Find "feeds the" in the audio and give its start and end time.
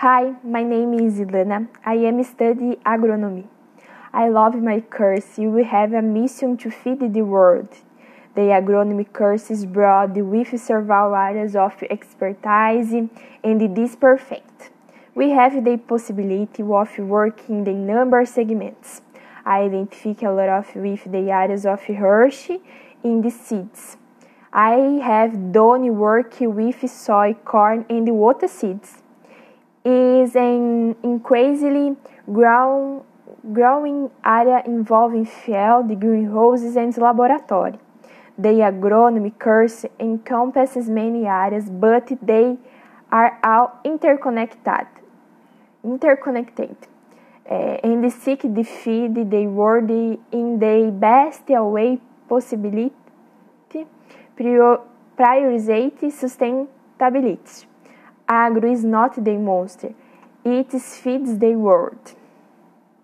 60.70-61.56